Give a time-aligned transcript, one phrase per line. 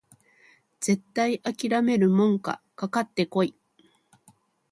[0.79, 3.55] 絶対あきらめるもんかかかってこい！